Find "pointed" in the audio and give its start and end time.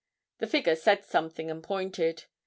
1.63-2.23